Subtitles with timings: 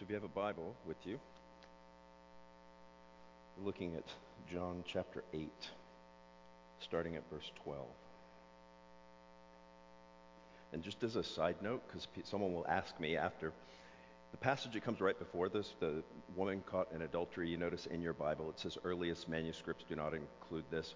[0.00, 1.20] So if you have a Bible with you,
[3.58, 4.04] we're looking at
[4.50, 5.50] John chapter 8,
[6.80, 7.86] starting at verse 12.
[10.72, 13.52] And just as a side note, because someone will ask me after,
[14.30, 16.02] the passage that comes right before this, the
[16.34, 20.14] woman caught in adultery, you notice in your Bible, it says earliest manuscripts do not
[20.14, 20.94] include this.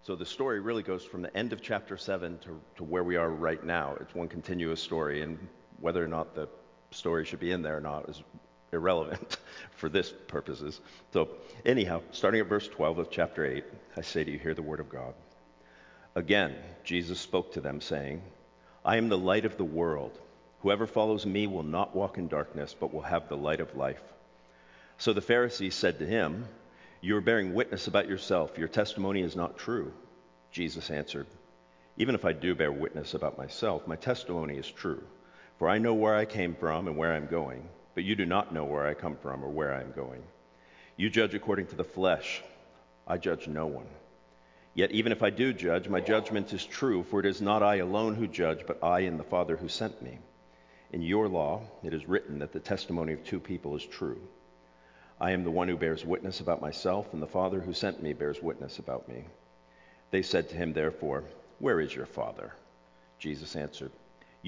[0.00, 3.16] So the story really goes from the end of chapter 7 to, to where we
[3.16, 3.96] are right now.
[4.00, 5.46] It's one continuous story, and
[5.78, 6.48] whether or not the
[6.90, 8.22] story should be in there or not is
[8.72, 9.38] irrelevant
[9.76, 10.80] for this purposes.
[11.12, 11.28] So,
[11.64, 13.64] anyhow, starting at verse 12 of chapter 8,
[13.96, 15.14] I say to you, hear the word of God.
[16.14, 18.22] Again, Jesus spoke to them, saying,
[18.84, 20.18] I am the light of the world.
[20.62, 24.02] Whoever follows me will not walk in darkness, but will have the light of life.
[24.96, 26.46] So the Pharisees said to him,
[27.00, 28.58] You are bearing witness about yourself.
[28.58, 29.92] Your testimony is not true.
[30.50, 31.26] Jesus answered,
[31.96, 35.02] Even if I do bear witness about myself, my testimony is true.
[35.58, 38.54] For I know where I came from and where I'm going, but you do not
[38.54, 40.22] know where I come from or where I am going.
[40.96, 42.42] You judge according to the flesh.
[43.06, 43.86] I judge no one.
[44.74, 47.76] Yet even if I do judge, my judgment is true, for it is not I
[47.76, 50.18] alone who judge, but I and the Father who sent me.
[50.92, 54.20] In your law, it is written that the testimony of two people is true.
[55.20, 58.12] I am the one who bears witness about myself, and the Father who sent me
[58.12, 59.24] bears witness about me.
[60.12, 61.24] They said to him, therefore,
[61.58, 62.52] Where is your Father?
[63.18, 63.90] Jesus answered,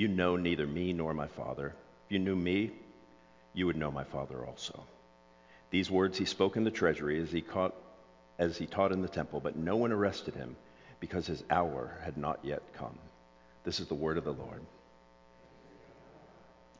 [0.00, 1.74] You know neither me nor my Father.
[2.06, 2.70] If you knew me,
[3.52, 4.82] you would know my Father also.
[5.68, 7.74] These words he spoke in the treasury as he, caught,
[8.38, 10.56] as he taught in the temple, but no one arrested him
[11.00, 12.98] because his hour had not yet come.
[13.64, 14.62] This is the word of the Lord.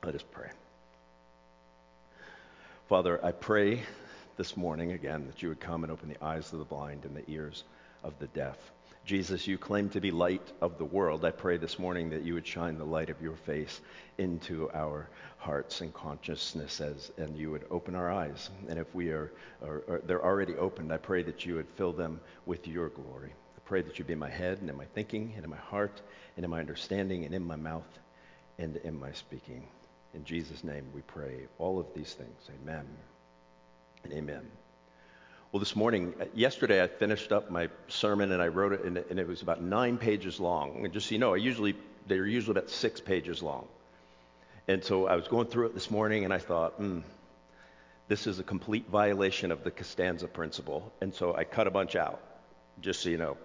[0.03, 0.49] Let us pray.
[2.89, 3.83] Father, I pray
[4.39, 7.15] this morning again that you would come and open the eyes of the blind and
[7.15, 7.65] the ears
[8.03, 8.57] of the deaf.
[9.05, 11.25] Jesus, you claim to be light of the world.
[11.25, 13.81] I pray this morning that you would shine the light of your face
[14.19, 15.09] into our
[15.39, 18.51] hearts and consciousness as, and you would open our eyes.
[18.69, 19.33] And if we are,
[19.63, 23.33] are, they're already opened, I pray that you would fill them with your glory.
[23.57, 25.57] I pray that you be in my head and in my thinking and in my
[25.57, 26.03] heart
[26.37, 27.99] and in my understanding and in my mouth
[28.59, 29.67] and in my speaking.
[30.15, 32.51] In Jesus' name we pray all of these things.
[32.63, 32.87] Amen
[34.05, 34.60] and amen.
[35.53, 39.19] Well, this morning, uh, yesterday I finished up my sermon and I wrote it, and
[39.19, 40.85] it, was about nine pages long.
[40.85, 41.75] And just so you know, I usually
[42.07, 43.67] they're usually about six pages long.
[44.69, 47.01] And so I was going through it this morning, and I thought, hmm,
[48.07, 50.93] this is a complete violation of the Costanza principle.
[51.01, 52.21] And so I cut a bunch out,
[52.81, 53.37] just so you know.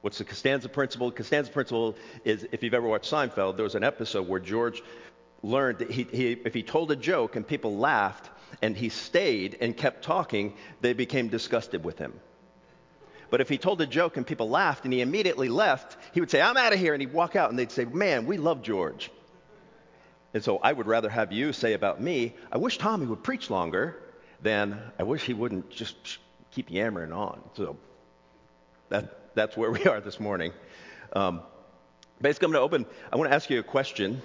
[0.00, 1.12] What's the Costanza principle?
[1.12, 4.82] Costanza principle is, if you've ever watched Seinfeld, there was an episode where George
[5.44, 8.30] learned that he, he, if he told a joke and people laughed
[8.62, 12.18] and he stayed and kept talking, they became disgusted with him.
[13.30, 16.30] But if he told a joke and people laughed and he immediately left, he would
[16.30, 16.94] say, I'm out of here.
[16.94, 19.10] And he'd walk out and they'd say, Man, we love George.
[20.32, 23.50] And so I would rather have you say about me, I wish Tommy would preach
[23.50, 23.96] longer
[24.42, 26.18] than I wish he wouldn't just
[26.50, 27.40] keep yammering on.
[27.54, 27.76] So
[28.90, 30.52] that, that's where we are this morning.
[31.14, 31.40] Um,
[32.20, 34.22] basically, I'm going to open, I want to ask you a question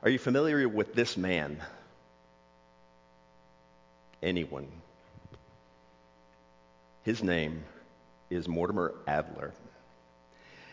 [0.00, 1.60] are you familiar with this man?
[4.22, 4.66] Anyone?
[7.04, 7.62] His name
[8.30, 9.52] is Mortimer Adler.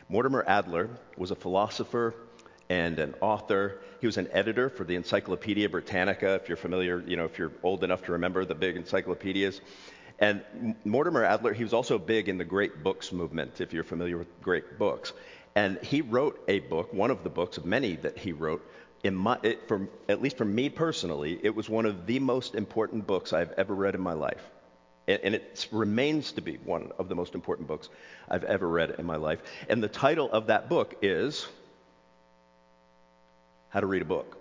[0.09, 2.15] Mortimer Adler was a philosopher
[2.69, 3.79] and an author.
[4.01, 7.51] He was an editor for the Encyclopedia Britannica, if you're familiar, you know, if you're
[7.61, 9.61] old enough to remember the big encyclopedias.
[10.17, 14.17] And Mortimer Adler, he was also big in the great books movement, if you're familiar
[14.17, 15.13] with great books.
[15.53, 18.65] And he wrote a book, one of the books of many that he wrote,
[19.13, 23.05] my, it, for, at least for me personally, it was one of the most important
[23.05, 24.41] books I've ever read in my life.
[25.07, 27.89] And, and it remains to be one of the most important books
[28.29, 29.39] I've ever read in my life.
[29.69, 31.45] And the title of that book is
[33.69, 34.37] How to Read a Book.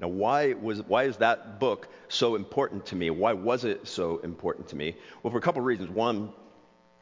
[0.00, 3.10] Now, why, was, why is that book so important to me?
[3.10, 4.96] Why was it so important to me?
[5.22, 5.90] Well, for a couple of reasons.
[5.90, 6.32] One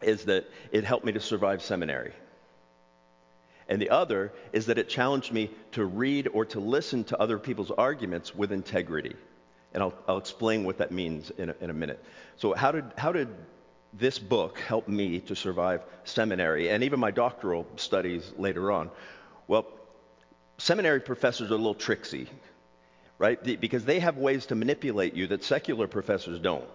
[0.00, 2.12] is that it helped me to survive seminary.
[3.72, 7.38] And the other is that it challenged me to read or to listen to other
[7.38, 9.16] people's arguments with integrity.
[9.72, 12.04] And I'll, I'll explain what that means in a, in a minute.
[12.36, 13.28] So, how did, how did
[13.94, 18.90] this book help me to survive seminary and even my doctoral studies later on?
[19.48, 19.66] Well,
[20.58, 22.28] seminary professors are a little tricksy,
[23.16, 23.42] right?
[23.58, 26.68] Because they have ways to manipulate you that secular professors don't.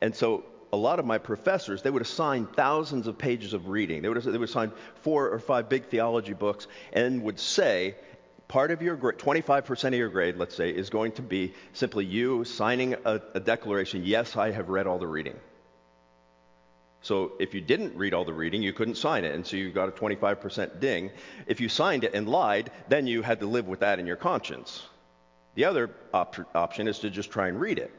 [0.00, 4.02] And so a lot of my professors, they would assign thousands of pages of reading.
[4.02, 4.72] They would, they would assign
[5.02, 7.96] four or five big theology books and would say,
[8.48, 12.04] part of your grade, 25% of your grade, let's say, is going to be simply
[12.04, 15.36] you signing a, a declaration, yes, I have read all the reading.
[17.00, 19.70] So if you didn't read all the reading, you couldn't sign it, and so you
[19.70, 21.10] got a 25% ding.
[21.46, 24.16] If you signed it and lied, then you had to live with that in your
[24.16, 24.82] conscience.
[25.54, 27.92] The other op- option is to just try and read it.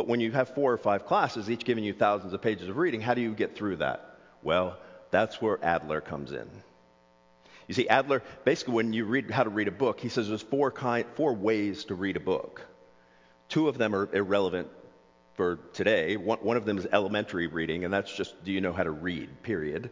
[0.00, 2.78] But when you have four or five classes, each giving you thousands of pages of
[2.78, 4.16] reading, how do you get through that?
[4.42, 4.78] Well,
[5.10, 6.48] that's where Adler comes in.
[7.68, 10.40] You see, Adler, basically, when you read how to read a book, he says there's
[10.40, 12.62] four, kind, four ways to read a book.
[13.50, 14.68] Two of them are irrelevant
[15.34, 16.16] for today.
[16.16, 18.90] One, one of them is elementary reading, and that's just do you know how to
[18.90, 19.90] read, period.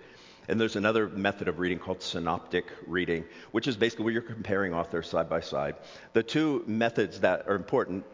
[0.49, 4.72] And there's another method of reading called synoptic reading, which is basically where you're comparing
[4.72, 5.75] authors side by side.
[6.14, 8.06] The two methods that are important,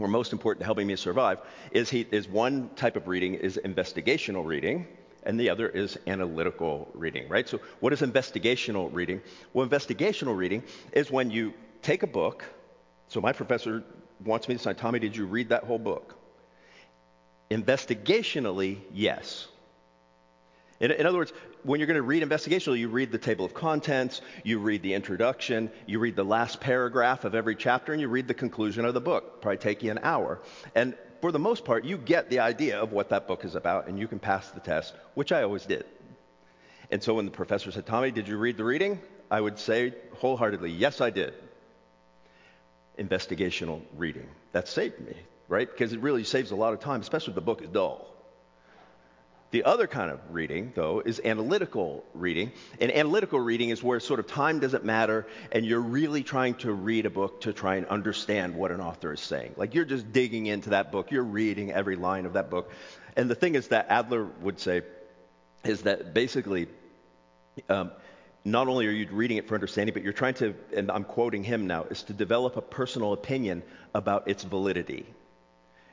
[0.00, 1.38] or most important to helping me survive,
[1.72, 4.86] is, he, is one type of reading is investigational reading,
[5.24, 7.48] and the other is analytical reading, right?
[7.48, 9.20] So, what is investigational reading?
[9.52, 10.62] Well, investigational reading
[10.92, 11.52] is when you
[11.82, 12.44] take a book.
[13.08, 13.84] So, my professor
[14.24, 16.16] wants me to say, Tommy, did you read that whole book?
[17.50, 19.48] Investigationally, yes.
[20.80, 21.32] In, in, other words,
[21.62, 24.94] when you're going to read investigational, you read the table of contents, you read the
[24.94, 28.94] introduction, you read the last paragraph of every chapter, and you read the conclusion of
[28.94, 29.42] the book.
[29.42, 30.40] Probably take you an hour.
[30.74, 33.88] And for the most part, you get the idea of what that book is about,
[33.88, 35.84] and you can pass the test, which I always did.
[36.90, 39.00] And so when the professor said, Tommy, did you read the reading?
[39.30, 41.34] I would say wholeheartedly, yes, I did.
[42.98, 44.28] Investigational reading.
[44.52, 45.14] That saved me,
[45.46, 45.70] right?
[45.70, 48.09] Because it really saves a lot of time, especially if the book is dull.
[49.50, 52.52] The other kind of reading, though, is analytical reading.
[52.80, 56.72] And analytical reading is where sort of time doesn't matter and you're really trying to
[56.72, 59.54] read a book to try and understand what an author is saying.
[59.56, 62.70] Like you're just digging into that book, you're reading every line of that book.
[63.16, 64.82] And the thing is that Adler would say
[65.64, 66.68] is that basically,
[67.68, 67.90] um,
[68.44, 71.42] not only are you reading it for understanding, but you're trying to, and I'm quoting
[71.42, 73.64] him now, is to develop a personal opinion
[73.94, 75.06] about its validity.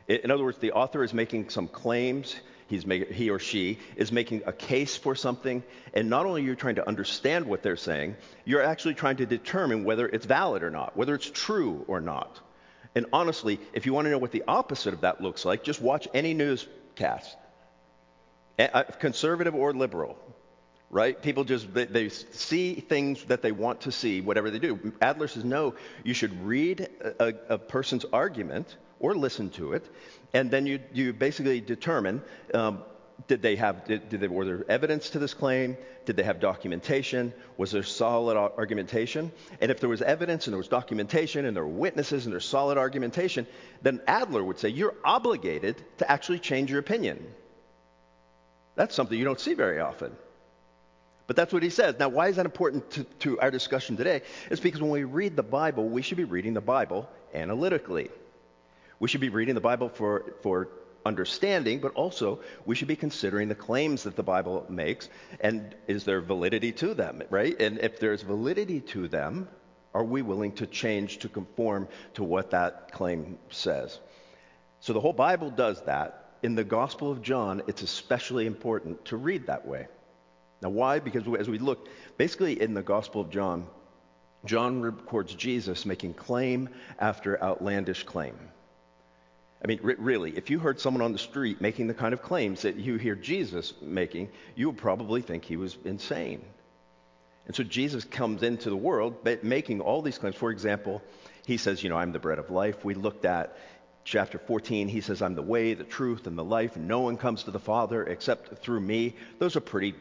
[0.07, 2.35] In other words, the author is making some claims
[2.67, 6.45] he's make, he or she is making a case for something, and not only are
[6.45, 8.15] you trying to understand what they're saying,
[8.45, 12.39] you're actually trying to determine whether it's valid or not, whether it's true or not.
[12.95, 15.81] And honestly, if you want to know what the opposite of that looks like, just
[15.81, 17.37] watch any newscast,
[18.99, 20.17] conservative or liberal.
[20.89, 21.21] Right?
[21.21, 24.93] People just they, they see things that they want to see, whatever they do.
[25.01, 25.75] Adler says no.
[26.05, 26.87] You should read
[27.19, 29.85] a, a person's argument or listen to it,
[30.33, 32.21] and then you, you basically determine
[32.53, 32.83] um,
[33.27, 36.39] did they have did, did they, were there evidence to this claim did they have
[36.39, 41.55] documentation was there solid argumentation and if there was evidence and there was documentation and
[41.55, 43.47] there were witnesses and there's solid argumentation
[43.81, 47.25] then adler would say you're obligated to actually change your opinion
[48.75, 50.15] that's something you don't see very often
[51.25, 51.95] but that's what he says.
[51.99, 54.21] Now, why is that important to, to our discussion today?
[54.49, 58.09] It's because when we read the Bible, we should be reading the Bible analytically.
[58.99, 60.69] We should be reading the Bible for, for
[61.05, 65.09] understanding, but also we should be considering the claims that the Bible makes
[65.39, 67.59] and is there validity to them, right?
[67.59, 69.47] And if there's validity to them,
[69.93, 73.99] are we willing to change to conform to what that claim says?
[74.79, 76.23] So the whole Bible does that.
[76.43, 79.87] In the Gospel of John, it's especially important to read that way.
[80.61, 80.99] Now, why?
[80.99, 83.67] Because as we look, basically in the Gospel of John,
[84.45, 88.37] John records Jesus making claim after outlandish claim.
[89.63, 92.61] I mean, really, if you heard someone on the street making the kind of claims
[92.61, 96.43] that you hear Jesus making, you would probably think he was insane.
[97.47, 100.35] And so Jesus comes into the world making all these claims.
[100.35, 101.01] For example,
[101.45, 102.85] he says, You know, I'm the bread of life.
[102.85, 103.57] We looked at
[104.03, 104.89] chapter 14.
[104.89, 106.77] He says, I'm the way, the truth, and the life.
[106.77, 109.15] No one comes to the Father except through me.
[109.39, 109.95] Those are pretty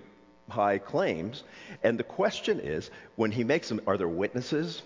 [0.51, 1.45] high claims.
[1.83, 4.83] And the question is, when he makes them, are there witnesses?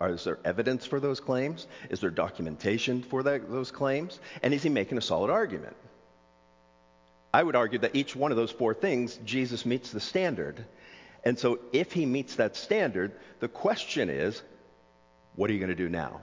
[0.00, 1.66] Is there evidence for those claims?
[1.88, 4.20] Is there documentation for that, those claims?
[4.42, 5.76] And is he making a solid argument?
[7.32, 10.64] I would argue that each one of those four things, Jesus meets the standard.
[11.24, 14.42] And so if he meets that standard, the question is,
[15.34, 16.20] what are you going to do now?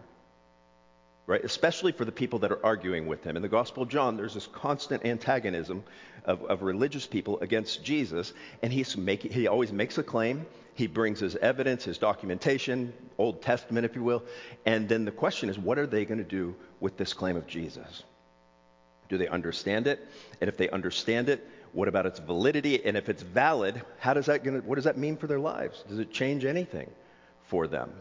[1.26, 1.44] Right?
[1.44, 3.38] Especially for the people that are arguing with him.
[3.38, 5.84] In the Gospel of John, there's this constant antagonism
[6.26, 10.46] of, of religious people against Jesus, and he's make, he always makes a claim.
[10.76, 14.24] He brings his evidence, his documentation, Old Testament, if you will,
[14.66, 17.48] and then the question is, what are they going to do with this claim of
[17.48, 18.04] Jesus?
[19.08, 20.06] Do they understand it?
[20.42, 22.84] And if they understand it, what about its validity?
[22.84, 25.84] And if it's valid, how does that gonna, what does that mean for their lives?
[25.88, 26.90] Does it change anything
[27.44, 27.92] for them?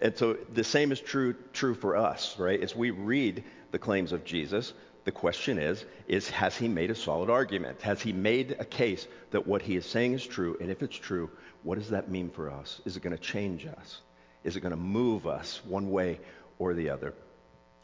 [0.00, 2.60] And so the same is true true for us, right?
[2.60, 4.72] As we read the claims of Jesus,
[5.04, 7.82] the question is, is has he made a solid argument?
[7.82, 10.56] Has he made a case that what he is saying is true?
[10.60, 11.30] And if it's true,
[11.62, 12.80] what does that mean for us?
[12.84, 14.00] Is it going to change us?
[14.44, 16.20] Is it going to move us one way
[16.58, 17.14] or the other?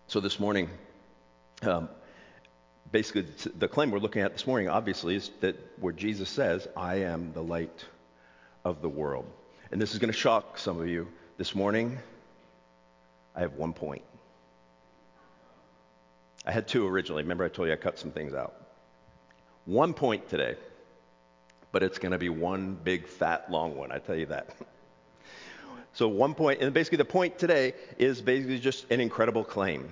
[0.07, 0.71] So this morning,
[1.62, 1.88] um,
[2.91, 7.03] basically, the claim we're looking at this morning, obviously, is that where Jesus says, I
[7.03, 7.85] am the light
[8.65, 9.27] of the world.
[9.71, 11.09] And this is going to shock some of you.
[11.38, 11.97] This morning,
[13.37, 14.02] I have one point.
[16.45, 17.23] I had two originally.
[17.23, 18.61] Remember, I told you I cut some things out.
[19.64, 20.57] One point today,
[21.71, 24.50] but it's going to be one big, fat, long one, I tell you that.
[25.92, 29.88] So, one point, and basically the point today is basically just an incredible claim.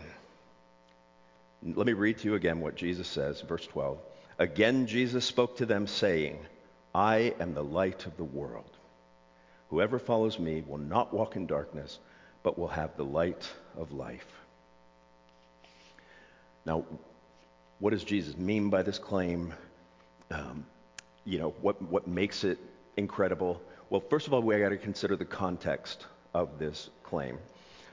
[1.62, 3.98] Let me read to you again what Jesus says, verse 12.
[4.40, 6.38] Again, Jesus spoke to them, saying,
[6.92, 8.75] I am the light of the world.
[9.70, 11.98] Whoever follows me will not walk in darkness,
[12.42, 14.26] but will have the light of life.
[16.64, 16.84] Now,
[17.78, 19.52] what does Jesus mean by this claim?
[20.30, 20.66] Um,
[21.24, 22.58] you know, what, what makes it
[22.96, 23.60] incredible?
[23.90, 27.38] Well, first of all, we got to consider the context of this claim.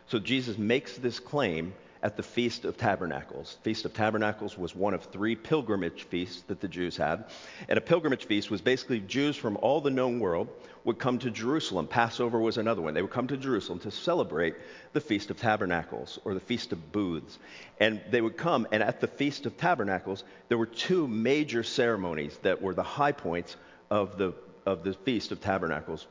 [0.08, 3.58] So Jesus makes this claim at the Feast of Tabernacles.
[3.64, 7.24] Feast of Tabernacles was one of three pilgrimage feasts that the Jews had.
[7.70, 10.50] And a pilgrimage feast was basically Jews from all the known world
[10.84, 11.88] would come to Jerusalem.
[11.88, 12.94] Passover was another one.
[12.94, 14.56] They would come to Jerusalem to celebrate
[14.92, 17.40] the Feast of Tabernacles or the Feast of Booths.
[17.80, 22.38] And they would come, and at the Feast of Tabernacles, there were two major ceremonies
[22.42, 23.56] that were the high points
[23.90, 24.34] of the,
[24.66, 26.06] of the Feast of Tabernacles.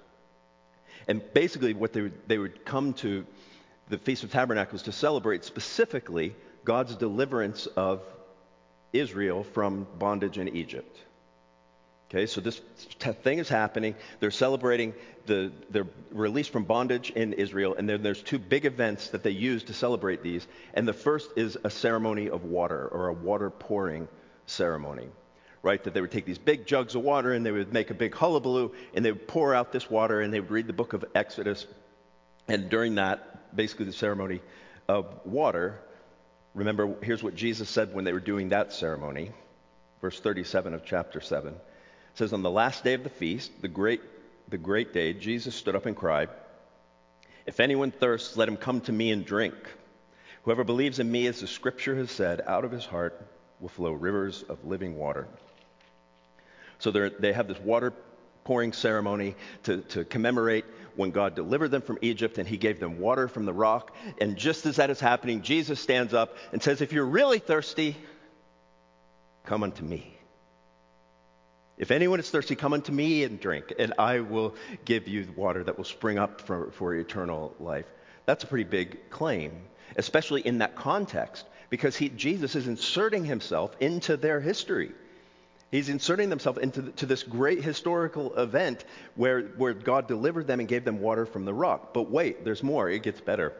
[1.06, 3.26] And basically, what they would, they would come to
[3.88, 6.34] the Feast of Tabernacles to celebrate specifically
[6.64, 8.02] God's deliverance of
[8.92, 10.98] Israel from bondage in Egypt.
[12.10, 12.60] Okay, so this
[13.22, 13.94] thing is happening.
[14.20, 14.92] They're celebrating
[15.24, 19.30] the, their release from bondage in Israel, and then there's two big events that they
[19.30, 20.46] use to celebrate these.
[20.74, 24.08] And the first is a ceremony of water, or a water pouring
[24.44, 25.08] ceremony,
[25.62, 25.82] right?
[25.82, 28.14] That they would take these big jugs of water and they would make a big
[28.14, 31.06] hullabaloo, and they would pour out this water, and they would read the book of
[31.14, 31.66] Exodus.
[32.49, 34.40] And during that, basically the ceremony
[34.88, 35.80] of water.
[36.54, 39.30] Remember, here's what Jesus said when they were doing that ceremony.
[40.00, 41.61] Verse 37 of chapter 7 it
[42.14, 44.00] says, On the last day of the feast, the great,
[44.49, 46.28] the great day, Jesus stood up and cried,
[47.46, 49.54] If anyone thirsts, let him come to me and drink.
[50.42, 53.25] Whoever believes in me, as the scripture has said, out of his heart
[53.61, 55.28] will flow rivers of living water.
[56.80, 57.92] So they have this water
[58.44, 59.34] pouring ceremony
[59.64, 60.64] to, to commemorate
[60.96, 63.94] when God delivered them from Egypt and he gave them water from the rock.
[64.20, 67.96] And just as that is happening, Jesus stands up and says, If you're really thirsty,
[69.44, 70.16] come unto me.
[71.78, 75.64] If anyone is thirsty, come unto me and drink, and I will give you water
[75.64, 77.87] that will spring up for, for eternal life.
[78.26, 79.62] That's a pretty big claim,
[79.96, 84.92] especially in that context, because he, Jesus is inserting himself into their history.
[85.72, 90.68] He's inserting himself into the, this great historical event where, where God delivered them and
[90.68, 91.94] gave them water from the rock.
[91.94, 92.90] But wait, there's more.
[92.90, 93.54] It gets better.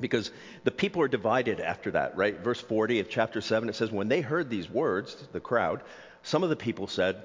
[0.00, 0.32] Because
[0.64, 2.36] the people are divided after that, right?
[2.40, 5.82] Verse 40 of chapter 7, it says, When they heard these words, the crowd,
[6.24, 7.22] some of the people said,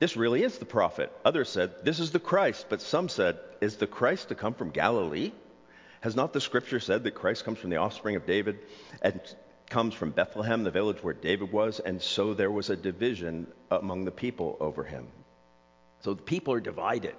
[0.00, 1.12] This really is the prophet.
[1.24, 2.66] Others said, This is the Christ.
[2.68, 5.30] But some said, Is the Christ to come from Galilee?
[6.00, 8.58] Has not the scripture said that Christ comes from the offspring of David?
[9.00, 9.20] And
[9.68, 14.04] comes from Bethlehem, the village where David was, and so there was a division among
[14.04, 15.08] the people over him.
[16.00, 17.16] So the people are divided.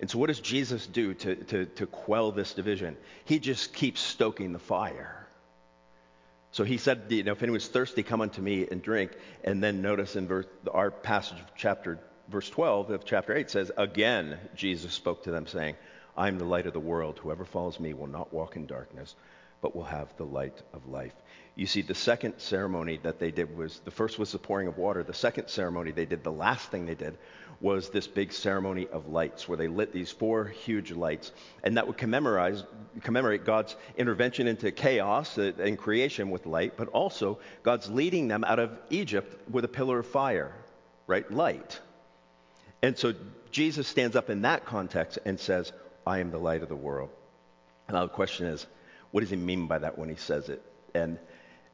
[0.00, 2.96] And so, what does Jesus do to, to, to quell this division?
[3.24, 5.26] He just keeps stoking the fire.
[6.50, 9.12] So he said, you know, if anyone's thirsty, come unto me and drink.
[9.44, 11.98] And then notice in verse, our passage of chapter,
[12.28, 15.76] verse 12 of chapter 8 says, Again, Jesus spoke to them, saying,
[16.16, 17.18] I am the light of the world.
[17.22, 19.14] Whoever follows me will not walk in darkness,
[19.60, 21.14] but will have the light of life.
[21.56, 24.78] You see, the second ceremony that they did was the first was the pouring of
[24.78, 25.02] water.
[25.02, 27.18] The second ceremony they did, the last thing they did,
[27.60, 31.32] was this big ceremony of lights where they lit these four huge lights.
[31.64, 37.90] And that would commemorate, God's intervention into chaos and creation with light, but also God's
[37.90, 40.54] leading them out of Egypt with a pillar of fire,
[41.08, 41.28] right?
[41.28, 41.80] Light.
[42.80, 43.12] And so
[43.50, 45.72] Jesus stands up in that context and says,
[46.06, 47.10] I am the light of the world.
[47.90, 48.64] Now the question is,
[49.10, 50.62] what does he mean by that when he says it?
[50.94, 51.18] And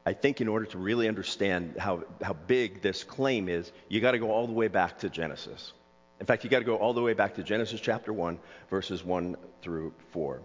[0.05, 4.11] I think in order to really understand how, how big this claim is, you got
[4.11, 5.73] to go all the way back to Genesis.
[6.19, 8.39] In fact, you got to go all the way back to Genesis chapter 1,
[8.69, 10.41] verses 1 through 4.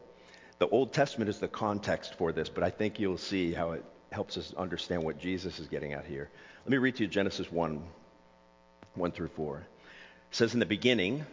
[0.59, 3.85] The Old Testament is the context for this, but I think you'll see how it
[4.11, 6.29] helps us understand what Jesus is getting at here.
[6.65, 7.83] Let me read to you Genesis 1,
[8.95, 9.59] 1 through 4.
[9.59, 9.65] It
[10.31, 11.25] says, In the beginning,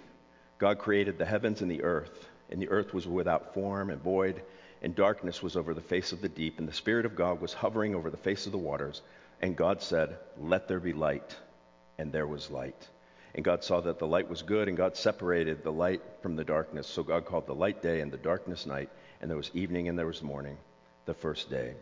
[0.60, 4.42] God created the heavens and the earth, and the earth was without form and void
[4.82, 7.54] and darkness was over the face of the deep, and the Spirit of God was
[7.54, 9.02] hovering over the face of the waters.
[9.42, 11.36] And God said, Let there be light.
[11.98, 12.88] And there was light.
[13.34, 16.44] And God saw that the light was good, and God separated the light from the
[16.44, 16.88] darkness.
[16.88, 18.90] So God called the light day and the darkness night,
[19.22, 20.58] and there was evening and there was morning,
[21.06, 21.74] the first day.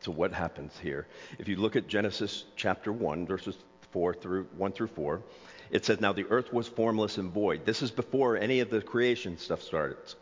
[0.00, 1.06] So what happens here?
[1.38, 3.56] If you look at Genesis chapter 1, verses
[3.92, 5.22] 4 through 1 through 4,
[5.70, 7.64] it says, Now the earth was formless and void.
[7.64, 10.14] This is before any of the creation stuff starts.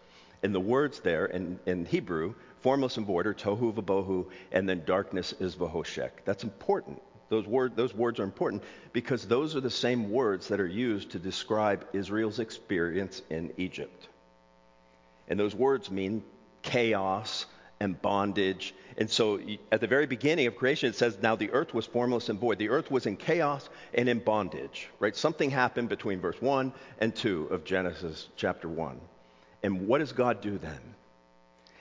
[0.43, 4.83] And the words there in, in Hebrew formless and void, or tohu vabohu, and then
[4.87, 6.11] darkness is vahoshek.
[6.25, 7.03] That's important.
[7.29, 11.11] Those, word, those words are important because those are the same words that are used
[11.11, 14.09] to describe Israel's experience in Egypt.
[15.29, 16.23] And those words mean
[16.63, 17.47] chaos
[17.81, 18.75] and bondage.
[18.99, 19.41] And so
[19.73, 22.59] at the very beginning of creation, it says, Now the earth was formless and void.
[22.59, 25.17] The earth was in chaos and in bondage, right?
[25.17, 29.01] Something happened between verse 1 and 2 of Genesis chapter 1.
[29.63, 30.81] And what does God do then?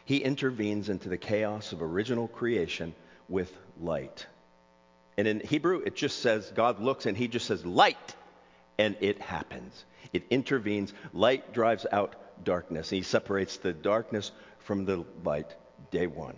[0.06, 2.94] He intervenes into the chaos of original creation
[3.30, 4.26] with light.
[5.18, 8.16] And in Hebrew, it just says, God looks and he just says, light,
[8.78, 9.86] and it happens.
[10.14, 10.94] It intervenes.
[11.14, 12.90] Light drives out darkness.
[12.90, 15.56] He separates the darkness from the light
[15.92, 16.38] day one.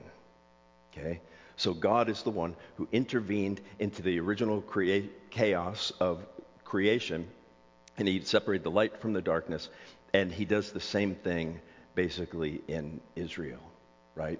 [0.91, 1.21] Okay?
[1.55, 6.25] So God is the one who intervened into the original crea- chaos of
[6.63, 7.27] creation,
[7.97, 9.69] and he separated the light from the darkness,
[10.13, 11.59] and he does the same thing
[11.95, 13.61] basically in Israel,
[14.15, 14.39] right?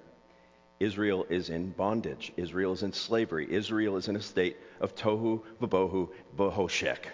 [0.80, 2.32] Israel is in bondage.
[2.36, 3.46] Israel is in slavery.
[3.50, 7.06] Israel is in a state of tohu, vabohu, vahoshek,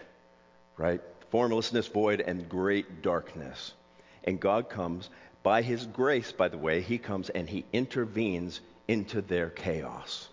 [0.76, 1.00] right?
[1.30, 3.72] Formlessness, void, and great darkness.
[4.24, 5.08] And God comes
[5.42, 10.28] by his grace, by the way, he comes and he intervenes into their chaos.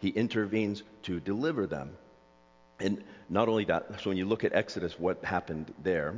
[0.00, 1.96] He intervenes to deliver them.
[2.78, 6.14] And not only that, so when you look at Exodus, what happened there,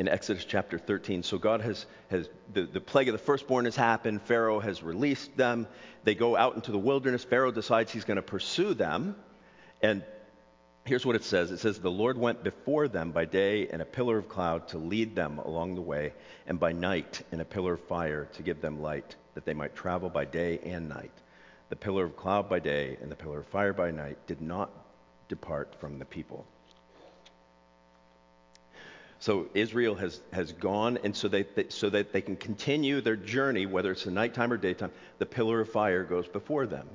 [0.00, 1.22] in Exodus chapter 13.
[1.22, 4.22] So God has, has the, the plague of the firstborn has happened.
[4.22, 5.66] Pharaoh has released them.
[6.04, 7.22] They go out into the wilderness.
[7.22, 9.14] Pharaoh decides he's going to pursue them.
[9.82, 10.02] And
[10.86, 13.84] here's what it says it says, The Lord went before them by day in a
[13.84, 16.14] pillar of cloud to lead them along the way,
[16.46, 19.76] and by night in a pillar of fire to give them light, that they might
[19.76, 21.12] travel by day and night.
[21.68, 24.70] The pillar of cloud by day and the pillar of fire by night did not
[25.28, 26.46] depart from the people.
[29.20, 33.16] So Israel has, has gone, and so, they, they, so that they can continue their
[33.16, 36.88] journey, whether it's the nighttime or daytime, the pillar of fire goes before them.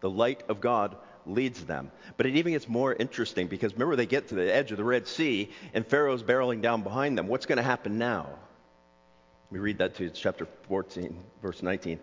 [0.00, 1.90] The light of God leads them.
[2.16, 4.84] But it even gets more interesting because remember, they get to the edge of the
[4.84, 7.28] Red Sea, and Pharaoh's barreling down behind them.
[7.28, 8.30] What's going to happen now?
[9.50, 12.00] We read that to chapter 14, verse 19.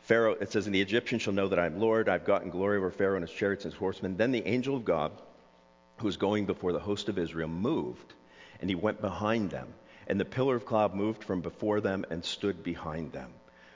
[0.00, 2.10] Pharaoh, it says, And the Egyptians shall know that I am Lord.
[2.10, 4.18] I've gotten glory over Pharaoh and his chariots and his horsemen.
[4.18, 5.12] Then the angel of God,
[5.96, 8.12] who was going before the host of Israel, moved
[8.60, 9.68] and he went behind them.
[10.06, 13.30] And the pillar of cloud moved from before them and stood behind them,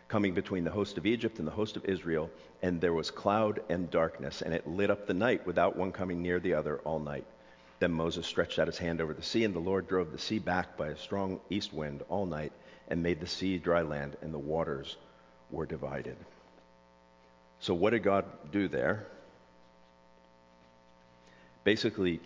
[0.09, 2.31] coming between the host of Egypt and the host of Israel.
[2.63, 6.23] And there was cloud and darkness, and it lit up the night without one coming
[6.23, 7.27] near the other all night.
[7.81, 10.39] Then Moses stretched out his hand over the sea, and the Lord drove the sea
[10.39, 12.53] back by a strong east wind all night,
[12.89, 14.97] and made the sea dry land, and the waters
[15.51, 16.17] were divided.
[17.61, 19.07] So, what did God do there?
[21.65, 22.21] Basically,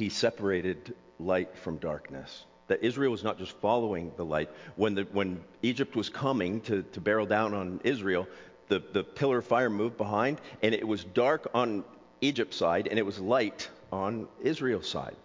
[0.00, 2.44] he separated light from darkness.
[2.68, 4.48] That Israel was not just following the light.
[4.76, 8.26] When, the, when Egypt was coming to, to barrel down on Israel,
[8.68, 11.84] the, the pillar of fire moved behind, and it was dark on
[12.20, 15.16] Egypt's side, and it was light on Israel's side.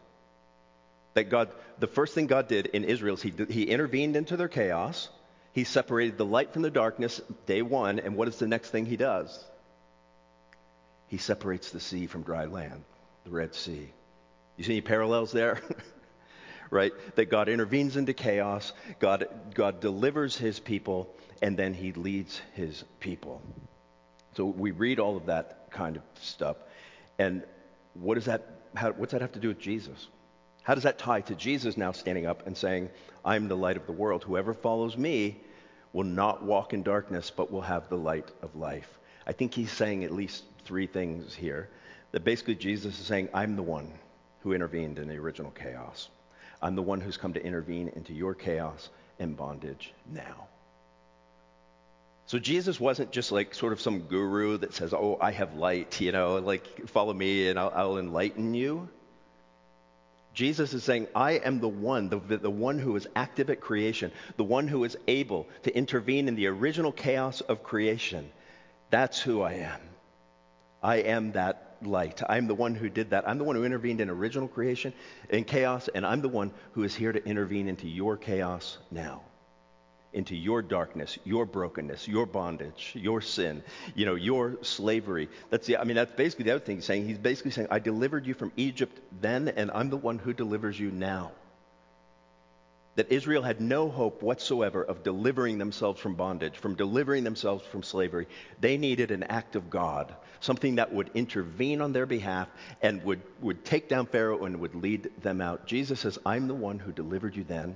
[1.14, 4.50] That God, the first thing God did in Israel is he, he intervened into their
[4.50, 5.08] chaos.
[5.54, 8.86] He separated the light from the darkness, day one, and what is the next thing
[8.86, 9.42] he does?
[11.08, 12.84] He separates the sea from dry land,
[13.24, 13.94] the Red Sea.
[14.58, 15.62] You see any parallels there?
[16.70, 16.94] right?
[17.16, 22.84] That God intervenes into chaos, God, God delivers his people, and then he leads his
[23.00, 23.42] people.
[24.36, 26.58] So we read all of that kind of stuff.
[27.20, 27.44] And
[27.94, 30.08] what does that, how, what's that have to do with Jesus?
[30.64, 32.90] How does that tie to Jesus now standing up and saying,
[33.24, 34.24] I'm the light of the world.
[34.24, 35.40] Whoever follows me
[35.94, 39.00] will not walk in darkness, but will have the light of life.
[39.28, 41.70] I think he's saying at least three things here.
[42.12, 43.92] That basically Jesus is saying, I'm the one
[44.46, 46.08] who intervened in the original chaos.
[46.62, 50.48] I'm the one who's come to intervene into your chaos and bondage now.
[52.28, 56.00] So Jesus wasn't just like sort of some guru that says, Oh, I have light,
[56.00, 58.88] you know, like follow me and I'll, I'll enlighten you.
[60.36, 64.12] Jesus is saying, I am the one, the, the one who is active at creation,
[64.38, 68.30] the one who is able to intervene in the original chaos of creation.
[68.92, 69.82] That's who I am.
[70.84, 72.22] I am that light.
[72.28, 73.28] I'm the one who did that.
[73.28, 74.94] I'm the one who intervened in original creation
[75.30, 79.22] in chaos, and I'm the one who is here to intervene into your chaos now,
[80.14, 83.64] into your darkness, your brokenness, your bondage, your sin,
[83.96, 85.30] you know, your slavery.
[85.50, 87.08] That's the, I mean, that's basically the other thing he's saying.
[87.08, 90.80] He's basically saying, I delivered you from Egypt then, and I'm the one who delivers
[90.80, 91.32] you now
[92.96, 97.84] that Israel had no hope whatsoever of delivering themselves from bondage, from delivering themselves from
[97.84, 98.28] slavery.
[98.60, 102.48] They needed an act of God, something that would intervene on their behalf
[102.82, 105.66] and would, would take down Pharaoh and would lead them out.
[105.68, 107.76] Jesus says, I'm the one who delivered you then.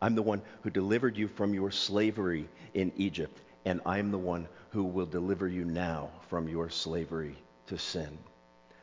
[0.00, 4.46] I'm the one who delivered you from your slavery in Egypt, and I'm the one
[4.70, 7.34] who will deliver you now from your slavery
[7.66, 8.18] to sin.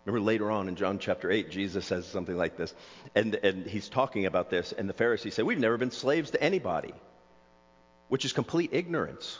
[0.05, 2.73] Remember later on in John chapter 8, Jesus says something like this,
[3.15, 6.43] and, and he's talking about this, and the Pharisees say, We've never been slaves to
[6.43, 6.93] anybody,
[8.09, 9.39] which is complete ignorance.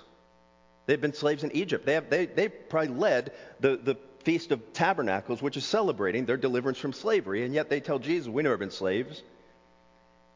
[0.86, 1.86] They've been slaves in Egypt.
[1.86, 6.38] They, have, they, they probably led the, the Feast of Tabernacles, which is celebrating their
[6.38, 9.22] deliverance from slavery, and yet they tell Jesus, We've never been slaves.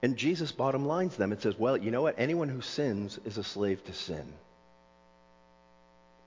[0.04, 2.16] And Jesus bottom lines them and says, Well, you know what?
[2.18, 4.34] Anyone who sins is a slave to sin.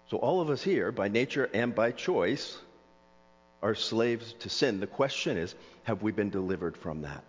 [0.08, 2.58] So all of us here, by nature and by choice,
[3.62, 4.80] are slaves to sin.
[4.80, 7.24] The question is, have we been delivered from that?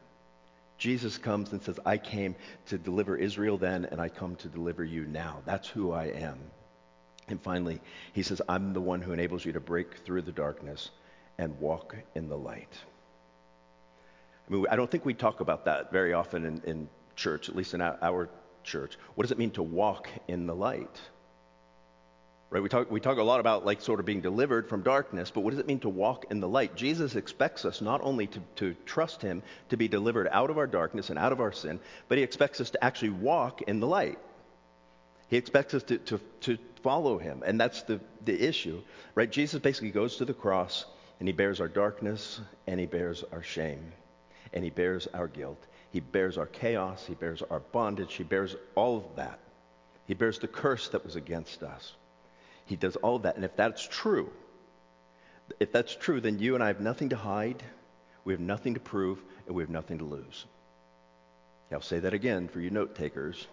[0.77, 2.35] Jesus comes and says, I came
[2.67, 5.41] to deliver Israel then, and I come to deliver you now.
[5.45, 6.39] That's who I am.
[7.27, 7.79] And finally,
[8.13, 10.89] he says, I'm the one who enables you to break through the darkness
[11.37, 12.73] and walk in the light.
[14.49, 17.55] I mean, I don't think we talk about that very often in, in church, at
[17.55, 18.29] least in our, our
[18.63, 18.97] church.
[19.15, 20.99] What does it mean to walk in the light?
[22.51, 22.61] Right?
[22.61, 25.39] We talk, we talk a lot about like sort of being delivered from darkness, but
[25.39, 26.75] what does it mean to walk in the light?
[26.75, 30.67] Jesus expects us not only to, to trust him to be delivered out of our
[30.67, 33.87] darkness and out of our sin, but he expects us to actually walk in the
[33.87, 34.19] light.
[35.29, 38.81] He expects us to, to, to follow him, and that's the, the issue.
[39.15, 39.31] Right?
[39.31, 40.83] Jesus basically goes to the cross
[41.19, 43.93] and he bears our darkness and he bears our shame
[44.51, 45.65] and he bears our guilt.
[45.91, 49.39] He bears our chaos, he bears our bondage, he bears all of that.
[50.05, 51.93] He bears the curse that was against us.
[52.71, 53.35] He does all that.
[53.35, 54.31] And if that's true,
[55.59, 57.61] if that's true, then you and I have nothing to hide,
[58.23, 60.45] we have nothing to prove, and we have nothing to lose.
[61.69, 63.45] I'll say that again for you note takers.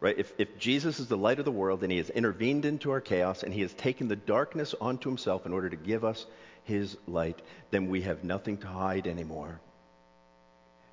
[0.00, 0.18] Right?
[0.18, 3.00] If, if Jesus is the light of the world and he has intervened into our
[3.00, 6.26] chaos and he has taken the darkness onto himself in order to give us
[6.64, 9.60] his light, then we have nothing to hide anymore.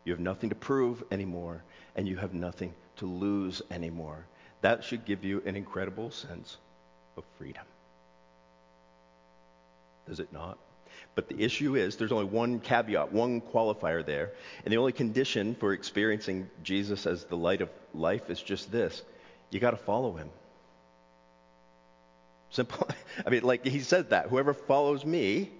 [0.05, 1.63] You have nothing to prove anymore,
[1.95, 4.27] and you have nothing to lose anymore.
[4.61, 6.57] That should give you an incredible sense
[7.17, 7.65] of freedom.
[10.07, 10.57] Does it not?
[11.15, 14.31] But the issue is there's only one caveat, one qualifier there.
[14.63, 19.01] And the only condition for experiencing Jesus as the light of life is just this
[19.49, 20.29] you got to follow him.
[22.51, 22.87] Simple.
[23.25, 25.51] I mean, like he said that whoever follows me,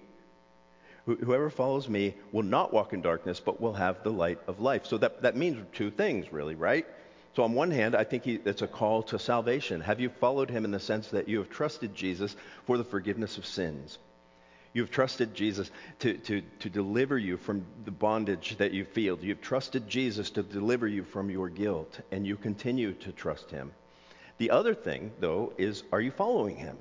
[1.04, 4.86] whoever follows me will not walk in darkness, but will have the light of life.
[4.86, 6.86] So that, that means two things, really, right?
[7.34, 9.80] So, on one hand, I think he, it's a call to salvation.
[9.80, 13.38] Have you followed him in the sense that you have trusted Jesus for the forgiveness
[13.38, 13.98] of sins?
[14.74, 19.18] You've trusted Jesus to, to, to deliver you from the bondage that you feel.
[19.20, 23.72] You've trusted Jesus to deliver you from your guilt, and you continue to trust him.
[24.38, 26.76] The other thing, though, is are you following him?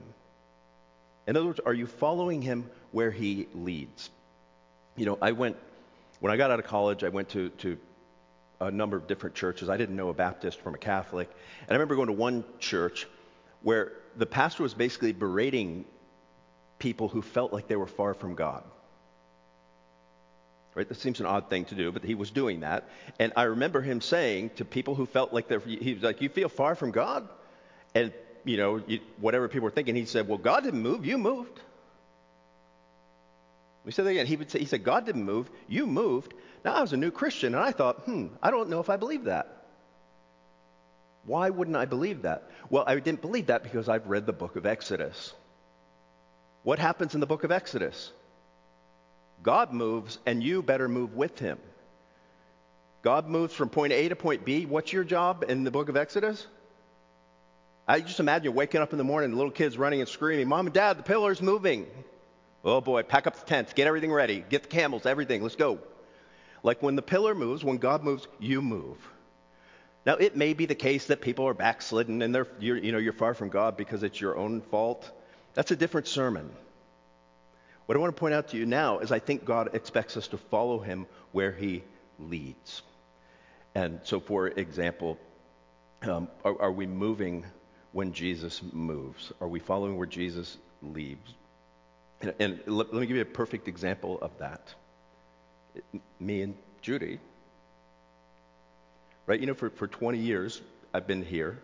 [1.27, 4.09] In other words, are you following him where he leads?
[4.97, 5.57] You know, I went,
[6.19, 7.77] when I got out of college, I went to, to
[8.61, 9.69] a number of different churches.
[9.69, 11.29] I didn't know a Baptist from a Catholic.
[11.61, 13.07] And I remember going to one church
[13.63, 15.85] where the pastor was basically berating
[16.77, 18.63] people who felt like they were far from God.
[20.75, 20.87] Right?
[20.87, 22.87] That seems an odd thing to do, but he was doing that.
[23.19, 26.29] And I remember him saying to people who felt like they're, he was like, You
[26.29, 27.27] feel far from God?
[27.93, 28.13] And,
[28.45, 31.59] you know, you, whatever people were thinking, he said, Well, God didn't move, you moved.
[33.83, 34.27] We said that again.
[34.27, 36.33] He, would say, he said, God didn't move, you moved.
[36.63, 38.97] Now, I was a new Christian, and I thought, hmm, I don't know if I
[38.97, 39.47] believe that.
[41.25, 42.49] Why wouldn't I believe that?
[42.69, 45.33] Well, I didn't believe that because I've read the book of Exodus.
[46.63, 48.11] What happens in the book of Exodus?
[49.43, 51.57] God moves, and you better move with him.
[53.01, 54.65] God moves from point A to point B.
[54.65, 56.45] What's your job in the book of Exodus?
[57.87, 60.73] I just imagine waking up in the morning, little kids running and screaming, Mom and
[60.73, 61.87] Dad, the pillar's moving.
[62.63, 65.79] Oh boy, pack up the tents, get everything ready, get the camels, everything, let's go.
[66.63, 68.97] Like when the pillar moves, when God moves, you move.
[70.05, 72.97] Now, it may be the case that people are backslidden and they're, you're, you know,
[72.97, 75.09] you're far from God because it's your own fault.
[75.53, 76.49] That's a different sermon.
[77.85, 80.27] What I want to point out to you now is I think God expects us
[80.29, 81.83] to follow him where he
[82.19, 82.81] leads.
[83.75, 85.19] And so, for example,
[86.01, 87.45] um, are, are, we moving
[87.91, 89.31] when Jesus moves?
[89.39, 91.33] Are we following where Jesus leads?
[92.21, 94.73] And, and let, let me give you a perfect example of that
[96.19, 97.19] me and Judy,
[99.25, 99.39] right?
[99.39, 100.61] You know, for, for 20 years,
[100.93, 101.59] I've been here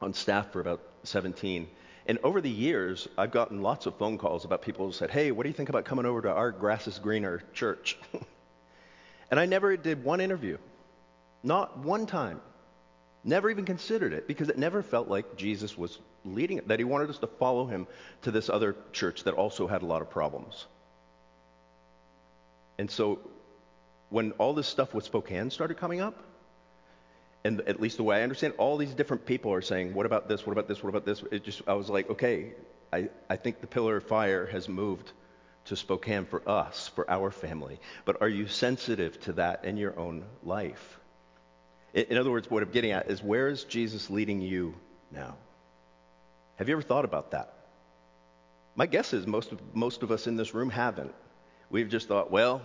[0.00, 1.68] on staff for about 17.
[2.06, 5.30] And over the years, I've gotten lots of phone calls about people who said, Hey,
[5.30, 7.98] what do you think about coming over to our grass is greener church?
[9.30, 10.58] and I never did one interview,
[11.42, 12.40] not one time.
[13.24, 16.84] Never even considered it because it never felt like Jesus was leading it, that he
[16.84, 17.86] wanted us to follow him
[18.22, 20.66] to this other church that also had a lot of problems.
[22.78, 23.18] And so
[24.10, 26.16] when all this stuff with Spokane started coming up,
[27.44, 30.28] And at least the way I understand, all these different people are saying, "What about
[30.28, 30.46] this?
[30.46, 30.82] What about this?
[30.82, 32.52] What about this?" It just I was like, okay,
[32.92, 35.12] I, I think the pillar of fire has moved
[35.66, 37.78] to Spokane for us, for our family.
[38.04, 40.98] But are you sensitive to that in your own life?
[41.94, 44.74] In, in other words, what I'm getting at is where is Jesus leading you
[45.10, 45.36] now?
[46.56, 47.54] Have you ever thought about that?
[48.74, 51.14] My guess is most of, most of us in this room haven't.
[51.70, 52.62] We've just thought, well,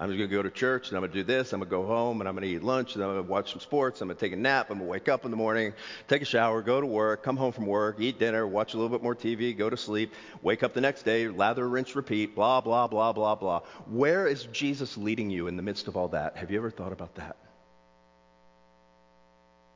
[0.00, 1.52] I'm just going to go to church and I'm going to do this.
[1.52, 3.28] I'm going to go home and I'm going to eat lunch and I'm going to
[3.28, 4.00] watch some sports.
[4.00, 4.70] I'm going to take a nap.
[4.70, 5.72] I'm going to wake up in the morning,
[6.06, 8.96] take a shower, go to work, come home from work, eat dinner, watch a little
[8.96, 12.60] bit more TV, go to sleep, wake up the next day, lather, rinse, repeat, blah,
[12.60, 13.60] blah, blah, blah, blah.
[13.90, 16.36] Where is Jesus leading you in the midst of all that?
[16.36, 17.36] Have you ever thought about that?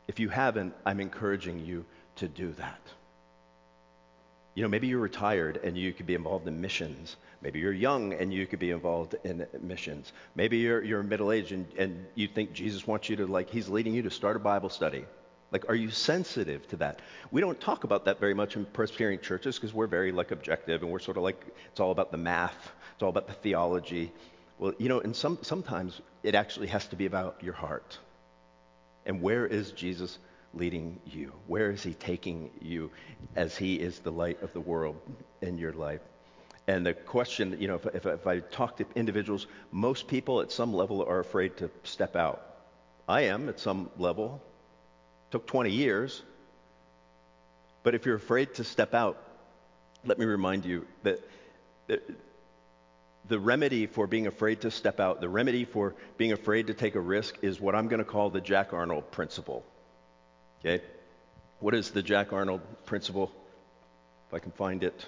[0.06, 1.84] If you haven't, I'm encouraging you
[2.16, 2.80] to do that.
[4.54, 7.16] You know, maybe you're retired and you could be involved in missions.
[7.40, 10.12] Maybe you're young and you could be involved in missions.
[10.34, 13.68] Maybe you're, you're middle aged and, and you think Jesus wants you to, like, he's
[13.68, 15.06] leading you to start a Bible study.
[15.52, 17.00] Like, are you sensitive to that?
[17.30, 20.82] We don't talk about that very much in Presbyterian churches because we're very, like, objective
[20.82, 24.12] and we're sort of like, it's all about the math, it's all about the theology.
[24.58, 27.98] Well, you know, and some, sometimes it actually has to be about your heart.
[29.06, 30.18] And where is Jesus
[30.54, 31.32] leading you?
[31.46, 32.90] Where is he taking you
[33.36, 34.96] as he is the light of the world
[35.40, 36.00] in your life?
[36.66, 40.52] And the question, you know, if, if, if I talk to individuals, most people at
[40.52, 42.40] some level are afraid to step out.
[43.08, 44.40] I am at some level.
[45.28, 46.22] It took 20 years.
[47.82, 49.18] But if you're afraid to step out,
[50.04, 51.20] let me remind you that,
[51.88, 52.08] that
[53.28, 56.94] the remedy for being afraid to step out, the remedy for being afraid to take
[56.94, 59.64] a risk is what I'm going to call the Jack Arnold principle.
[60.64, 60.82] Okay?
[61.60, 63.30] What is the Jack Arnold principle?
[64.28, 65.06] If I can find it.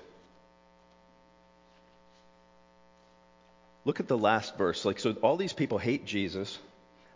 [3.84, 4.84] Look at the last verse.
[4.84, 6.58] Like, so all these people hate Jesus.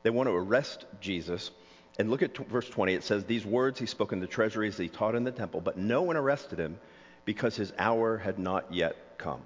[0.03, 1.51] They want to arrest Jesus.
[1.99, 2.95] And look at t- verse 20.
[2.95, 5.77] It says, These words he spoke in the treasuries, he taught in the temple, but
[5.77, 6.79] no one arrested him
[7.25, 9.41] because his hour had not yet come.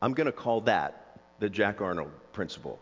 [0.00, 2.78] I'm going to call that the Jack Arnold principle.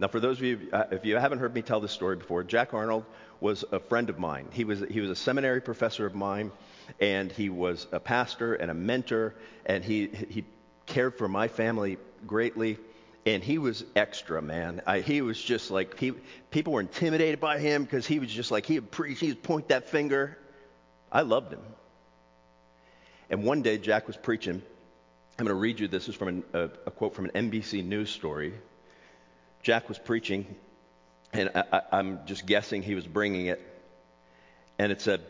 [0.00, 2.42] Now, for those of you, uh, if you haven't heard me tell this story before,
[2.42, 3.04] Jack Arnold
[3.38, 4.48] was a friend of mine.
[4.50, 6.52] He was, he was a seminary professor of mine,
[7.00, 9.34] and he was a pastor and a mentor,
[9.66, 10.44] and he, he
[10.86, 12.78] cared for my family greatly.
[13.26, 14.80] And he was extra, man.
[14.86, 16.12] I, he was just like, he,
[16.50, 19.42] people were intimidated by him because he was just like, he would preach, he would
[19.42, 20.38] point that finger.
[21.12, 21.60] I loved him.
[23.28, 24.62] And one day, Jack was preaching.
[25.38, 26.06] I'm going to read you this.
[26.06, 28.54] this is from an, a, a quote from an NBC News story
[29.62, 30.46] Jack was preaching,
[31.32, 33.60] and I, am just guessing he was bringing it.
[34.78, 35.20] And it said,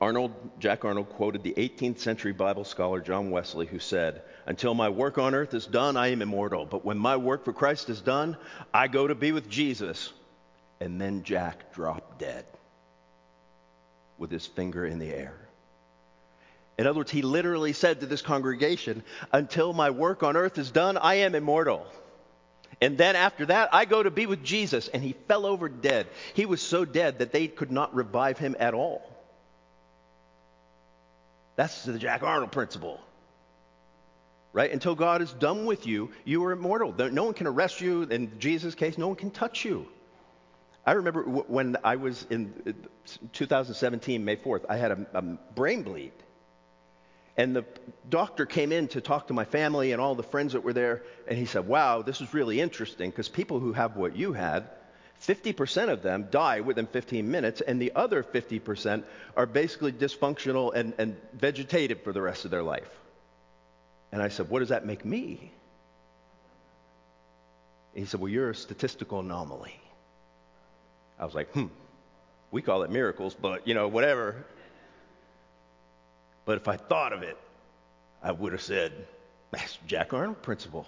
[0.00, 4.88] Arnold, Jack Arnold quoted the 18th century Bible scholar John Wesley, who said, Until my
[4.88, 6.66] work on earth is done, I am immortal.
[6.66, 8.36] But when my work for Christ is done,
[8.74, 10.12] I go to be with Jesus.
[10.80, 12.44] And then Jack dropped dead
[14.18, 15.36] with his finger in the air.
[16.76, 20.72] In other words, he literally said to this congregation, Until my work on earth is
[20.72, 21.86] done, I am immortal.
[22.82, 24.88] And then after that, I go to be with Jesus.
[24.88, 26.08] And he fell over dead.
[26.34, 29.08] He was so dead that they could not revive him at all.
[31.54, 32.98] That's the Jack Arnold principle.
[34.52, 34.72] Right?
[34.72, 36.92] Until God is done with you, you are immortal.
[36.92, 38.02] No one can arrest you.
[38.02, 39.86] In Jesus' case, no one can touch you.
[40.84, 42.72] I remember when I was in uh,
[43.32, 46.12] 2017, May 4th, I had a, a brain bleed.
[47.36, 47.64] And the
[48.08, 51.02] doctor came in to talk to my family and all the friends that were there,
[51.26, 54.68] and he said, Wow, this is really interesting because people who have what you had,
[55.22, 59.04] 50% of them die within 15 minutes, and the other 50%
[59.36, 62.90] are basically dysfunctional and, and vegetative for the rest of their life.
[64.10, 65.52] And I said, What does that make me?
[67.94, 69.78] And he said, Well, you're a statistical anomaly.
[71.18, 71.66] I was like, Hmm,
[72.50, 74.44] we call it miracles, but you know, whatever.
[76.44, 77.36] But if I thought of it,
[78.22, 78.92] I would have said,
[79.50, 80.86] that's Jack Arnold principle.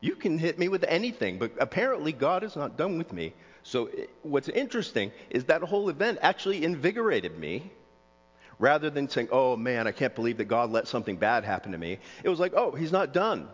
[0.00, 3.32] You can hit me with anything, but apparently God is not done with me.
[3.62, 7.70] So eh, what's interesting is that whole event actually invigorated me
[8.58, 11.78] rather than saying, oh man, I can't believe that God let something bad happen to
[11.78, 11.98] me.
[12.24, 13.48] It was like, oh, he's not done.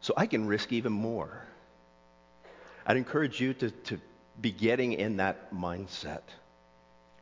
[0.00, 1.44] So I can risk even more.
[2.86, 4.00] I'd encourage you to, to
[4.40, 6.22] be getting in that mindset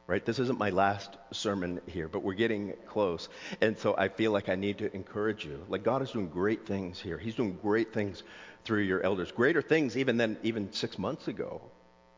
[0.07, 0.25] right?
[0.25, 3.29] This isn't my last sermon here, but we're getting close.
[3.61, 5.65] And so I feel like I need to encourage you.
[5.69, 7.19] Like God is doing great things here.
[7.19, 8.23] He's doing great things
[8.65, 11.61] through your elders, greater things even than even six months ago.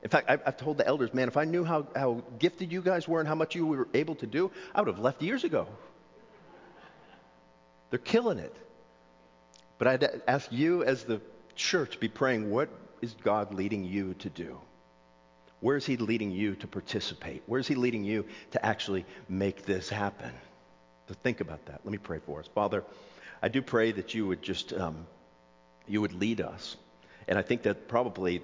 [0.02, 3.08] In fact, I've, told the elders, man, if I knew how, how gifted you guys
[3.08, 5.66] were and how much you were able to do, I would have left years ago.
[7.88, 8.54] They're killing it.
[9.78, 11.22] But I'd ask you as the
[11.56, 12.68] church be praying, what
[13.00, 14.60] is God leading you to do?
[15.60, 17.42] Where is He leading you to participate?
[17.46, 20.32] Where is He leading you to actually make this happen?
[21.08, 21.80] So think about that.
[21.84, 22.48] Let me pray for us.
[22.54, 22.84] Father,
[23.42, 25.06] I do pray that you would just, um,
[25.86, 26.76] you would lead us.
[27.28, 28.42] And I think that probably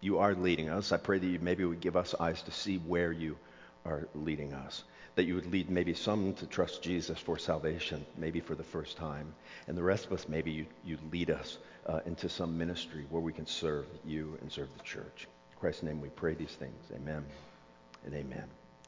[0.00, 0.92] you are leading us.
[0.92, 3.36] I pray that you maybe would give us eyes to see where you
[3.84, 4.84] are leading us.
[5.14, 8.96] That you would lead maybe some to trust Jesus for salvation, maybe for the first
[8.96, 9.34] time.
[9.66, 13.20] And the rest of us, maybe you, you lead us uh, into some ministry where
[13.20, 15.28] we can serve you and serve the church.
[15.62, 16.90] Christ's name we pray these things.
[16.92, 17.24] Amen
[18.04, 18.48] and amen.